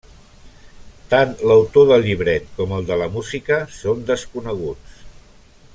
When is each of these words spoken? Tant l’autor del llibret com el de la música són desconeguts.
Tant 1.11 1.35
l’autor 1.49 1.85
del 1.91 2.07
llibret 2.07 2.49
com 2.61 2.73
el 2.79 2.89
de 2.89 2.97
la 3.03 3.09
música 3.19 3.61
són 3.81 4.03
desconeguts. 4.11 5.01